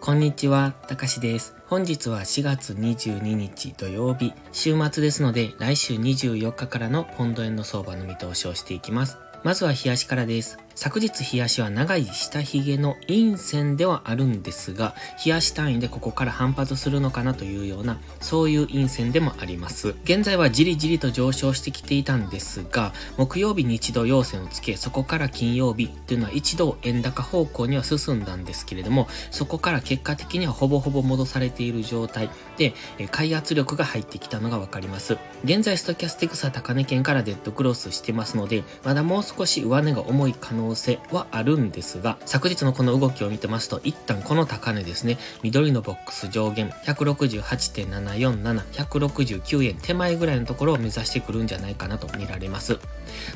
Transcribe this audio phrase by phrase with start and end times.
[0.00, 1.54] こんにちは、たかしです。
[1.66, 9.18] 本日は4月22日土曜日、週末ですので、来週24日からのポンド円の相場の見通しをしていきます。
[9.44, 10.58] まずは冷やしからです。
[10.74, 14.94] 昨日冷やしは長い下髭の陰線ではあるんですが、
[15.24, 19.96] 冷やし単位でここから反発するのかなというような、そういう陰線でもあります。
[20.04, 32.74] 現在はじりじりと上昇してきていたんですが、木曜日に一度陽線をつけ、そこから金曜日というのは一度円高方向には進んだんですけれども、そこから結果的にはほぼほぼ戻されている状態で、
[33.10, 35.18] 買い圧力が入ってきたのがわかります。
[35.42, 52.78] 現在ストキャスティクスは高値圏からデッドクロスしてますので、まだもう少し上値が重い可能性はあるんですが、昨日のこの動きを見てますと、一旦この高値ですね、緑のボックス上限168.747、169円手前ぐらいのところを目指してくるんじゃないかなと見られます。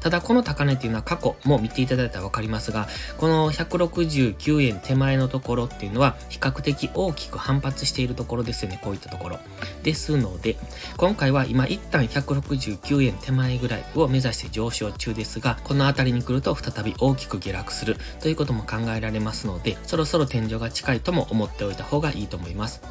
[0.00, 2.88] ただこの高値っていうのは過去も見ていただいたらわかりますが、
[3.18, 9.38] この169円手前のところっていうのは比較的大きく反発しているところですよね、こういったところ。
[9.82, 10.56] ですので、
[10.96, 22.82] 今回は今一旦169円手前ぐらいを目指して上昇中ですが、この辺りに来ると再び大きく下落するということも考えられますので、そろそろ天井が近いとも思っておいた方がいいと思います。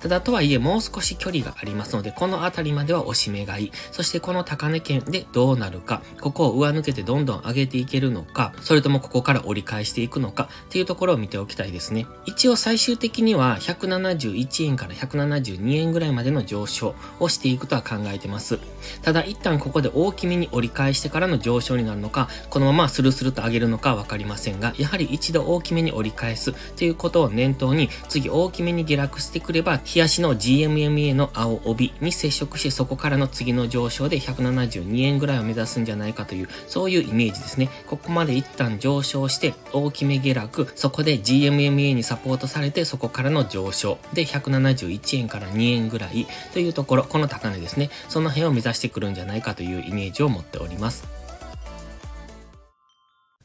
[0.00, 12.06] ただとはいえもう少し距離がありますので、この辺りまでは押し目買い、そしてこの高値圏でどうなるか、ここを上抜けてどんどん上げていけるのか、それともここから折り返していくのかっていうところを見ておきたいですね。
[12.26, 18.58] 一応最終的には171円から172円ぐらいまでの上昇をしていくとは考えてます。
[19.02, 37.68] ただ一旦ここで大きめに折り返してからの上昇になるのか、このままスルスルと上げるのかわかりませんが、やはり一度大きめに折り返すということを念頭に、次大きめに下落してくれば、冷やしの GMMA の青帯に接触してそこからの次の上昇で172円ぐらいを目指すんじゃないないかという、そういうイメージですね。
[37.86, 47.90] ここまで一旦上昇して大きめ下落、そこで GMMA にサポートされてそこからの上昇で171円から2円ぐらいというところ、この高値ですね。
[48.08, 51.17] その辺を目指してくるんじゃないかというイメージを持っております。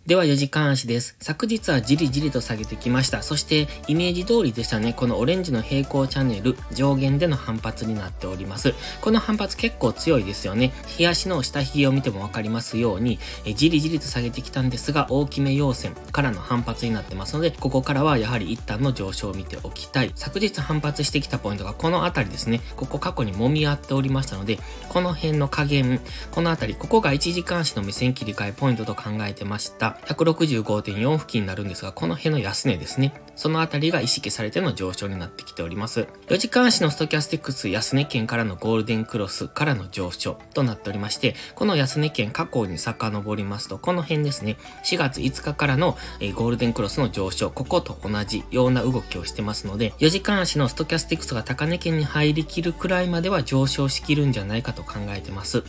[0.05, 1.15] では4時間足です。
[1.21, 3.23] 昨日はじりじりと下げてきました。
[3.23, 4.91] そしてイメージ通りでしたね。
[4.91, 8.73] このオレンジの平行チャンネル上限での反発になっております。
[8.99, 10.73] この反発結構強いですよね。
[10.87, 20.11] 日足の下髭を見てもわかりますように、えじりじりと下げてきたんですが、大きめ陽線からの反発になってますので、ここからはやはり一旦の上昇を見ておきたい。
[20.15, 22.59] 昨日反発してきたポイントがこの辺りですね。
[22.75, 24.59] ここ過去に揉み合っておりましたので、
[24.89, 29.92] この辺の加減、この辺り、ここが1時間足の目線切り替えポイントと考えてました。
[30.05, 33.13] 165.4付近になるんですが、この辺の安値ですね。
[33.35, 36.07] そのあたりが意識されての上昇になってきております。
[36.27, 45.97] 4時間足のストキャスティックス安値圏からのゴールデンクロスからの上昇となっておりまして、この安値圏過去に遡りますと、この辺ですね、4月5日からの、
[46.35, 55.63] ゴールデンクロスの上昇、ここと同じような動きをしてますので、4時間足のストキャスティックスが高値圏に入りきるくらいまでは上昇しきるんじゃないかと考えてます。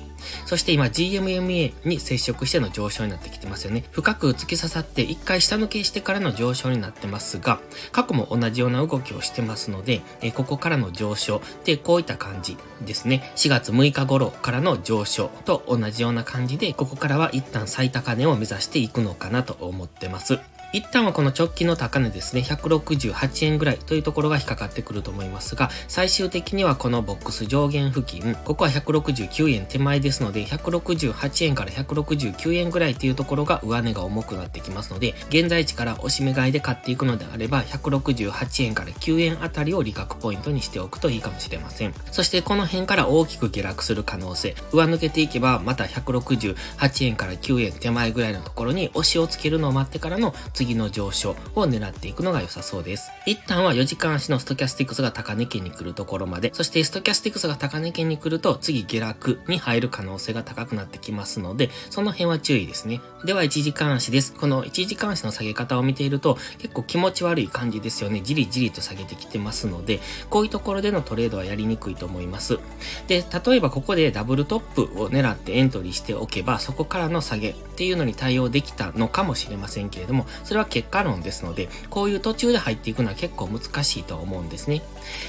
[0.47, 3.85] そして今 GMMA に接触しての上昇になってきてますよね。
[3.91, 7.54] 深く突き刺さって一回下抜けしてからの上昇になってますが、
[7.93, 13.33] 過去も同じような動きをしてますので、えここからの上昇でこういった感じですね。
[13.37, 20.39] 4月6日頃からの上昇と同じような感じで、ここからは一旦最高値を目指していくのかなと思ってます。
[20.75, 41.95] 一旦はこの直近の高値ですね、168円ぐらいというところが引っかかってくると思いますが、最終的にはこのボックス上限付近、ここは169円手前ですので、168円から169円ぐらいというところが上値が重くなってきますので、現在地から押し目買いで買っていくのであれば、168円から9円あたりを利確ポイントにしておくといいかもしれません。
[42.11, 53.11] そしてこの辺から大きく下落する可能性、上抜けていけば、また168円から9円手前ぐらいのところに押しをつけるのを待ってからの次次の上昇を狙っていくのが良さそうです。
[53.27, 63.03] 一旦は4時間足のストキャスティクスが高値圏に来るところまで、そしてストキャスティクスが高値圏に来ると次下落に入る可能性が高くなってきますので、その辺は注意ですね。
[63.25, 64.33] では1時間足です。
[64.33, 68.23] この1時間足の下げ方を見ていると結構気持ち悪い感じですよね。
[68.23, 70.01] じりじりと下げてきてますので、
[70.31, 72.59] こういうところでのトレードはやりにくいと思います。
[73.07, 84.83] で、例えばここでダブルトップを狙ってエントリーしておけば、そこからの下げっていうのに対応できたのかもしれませんけれども、そそれは結果論ですので、こういう途中で入っていくのは結構難しいと思うんですね。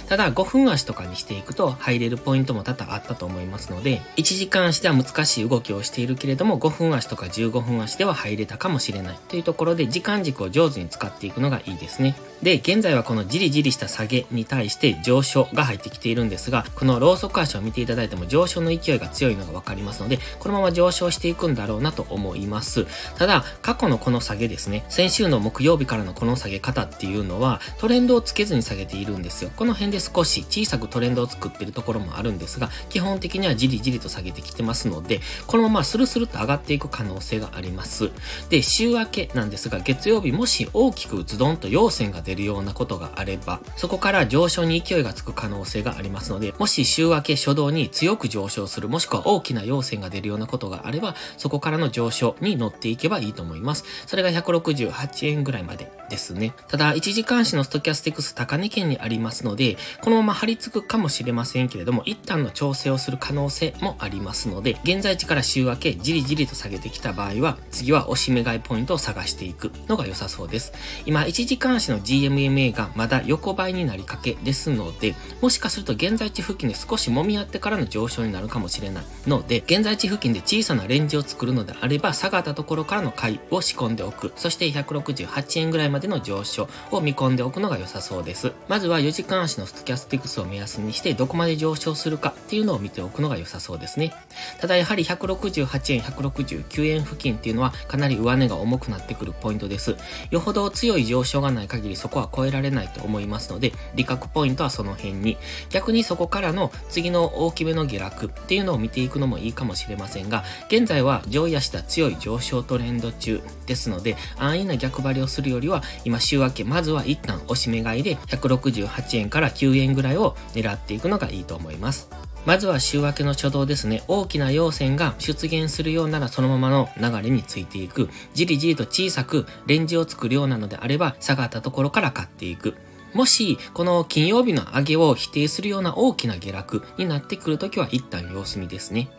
[0.07, 12.16] ただ、5分足とかにしていくと入れるポイントも多々あったと思いますので、1時間足では難しい動きをしているけれども、5分足とか15分足では入れたかもしれないというところで、時間軸を上手に使っていくのがいいですね。
[12.45, 22.86] で、現在はこのじりじりした下げに対して上昇が入ってきているんですが、このローソク足を見ていただいても上昇の勢いが強いのがわかりますので、このまま上昇していくんだろうなと思います。
[23.18, 29.50] ただ、過去のこの下げですね、先週の木曜日からのこの下げ方っていうのは、トレンドをつけずに下げているんですよ。
[29.56, 38.12] この辺で少し小さくトレンドを作ってるところもあるんですが、基本的にはじりじりと下げてきてますので、このままスルスルと上がっていく可能性があります。
[38.51, 53.86] で、週明けなんですが、月曜日もし大きくズドンと陽線が出るるようなことがあれば、そこから上昇に勢いがつく可能性がありますので、もし週明け初動に強く上昇する、もしくは大きな陽線が出るようなことがあれば、そこからの上昇に乗っていけばいいと思います。
[54.06, 56.54] それが168円ぐらいまでですね。
[56.68, 70.74] ただ、1時間足のストキャスティクス高値圏にありますので、このまま張り付くかもしれませんけれども、一旦の調整をする可能性もありますので、現在地から週明けじりじりと下げてきた場合は、次は押し目買いポイントを探していくのが良さそうです。
[71.06, 84.31] 今、1時間足の GMMA がまだ横ばいになりかけですので、もしかすると現在地付近で少し揉み合ってからの上昇になるかもしれないので、現在地付近で小さなレンジを作るのであれば、下がったところからの買いを仕込んでおく。
[84.35, 88.53] そして168円ぐらいまでの上昇を見込んでおくのが良さそうです。
[88.67, 94.13] まずは4時間足のストキャスティクスを目安にして、どこまで上昇するかっていうのを見ておくのが良さそうですね。
[94.59, 99.95] ただやはり168円、169円付近っていうのはかなり上値が重くなってくるポイントです。
[100.31, 105.38] よほど強い上昇がない限りそこは超えられないと思いますので、利確ポイントはその辺に、
[105.72, 122.25] 逆にそこからの次の大きめの下落っていうのを見ていくのもいいかもしれませんが、現在は上位足した強い上昇トレンド中ですので、安易な逆張りをするよりは、今週明け、まずは一旦押し目買いで168円から9円ぐらいを狙っていくのがいいと思います。
[122.45, 124.03] まずは週明けの初動ですね。
[124.07, 128.09] 大きな陽線が出現するようならそのままの流れについていく。
[128.36, 132.75] じりじりと小さくレンジを作るようなのであれば、下がったところから買っていく。
[133.13, 139.09] もし、この金曜日の上げを否定するような大きな下落になってくるときは一旦様子見ですね。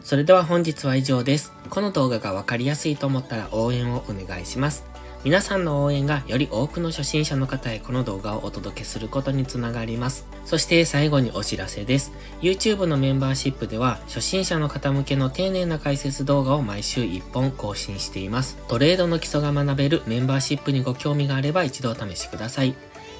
[0.00, 1.52] それでは本日は以上です。
[1.70, 4.95] この動画がわかりやすいと思ったら応援をお願いします。
[5.26, 10.24] 皆さんの応援がより多くの初心者の方へこの動画をお届けすることにつながります。
[10.44, 12.12] そして最後にお知らせです。
[12.42, 18.56] YouTube のメンバーシップでは初心者の方向けの丁寧な解説動画を毎週1本更新しています。
[18.68, 22.76] トレードの基礎が学べるメンバーシップにご興味があれば一度お試しください。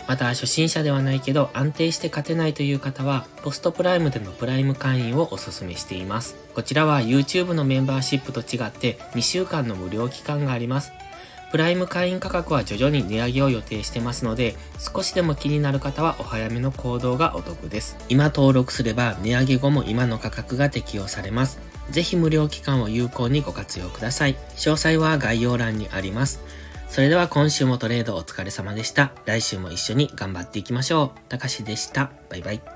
[0.07, 6.37] また初心者ではないけど安定して勝てないという方はポストプライムでのプライム会員をお勧めしています。
[6.55, 10.93] こちらは YouTube のメンバーシップと違って2週間の無料期間があります。
[11.51, 17.97] プライム会員価格は徐々に値上げを予定してますので、少しでも気になる方はお早めの行動がお得です。
[18.09, 21.61] 今登録すれば値上げ後も今の価格が適用されます。
[21.91, 24.35] ぜひ無料期間を有効にご活用ください。
[24.57, 26.41] 詳細は概要欄にあります。
[26.89, 29.13] それでは今週もトレードお疲れ様でした。
[29.25, 31.21] 来週も一緒に頑張っていきましょう。
[31.29, 32.11] たかしでした。
[32.29, 32.76] バイバイ。